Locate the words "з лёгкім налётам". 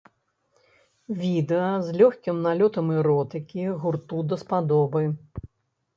1.85-2.85